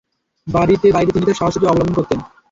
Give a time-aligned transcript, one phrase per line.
[0.47, 2.19] বাড়িতে বাইরে তিনি তার সাহচর্য অবলম্বন করতেন।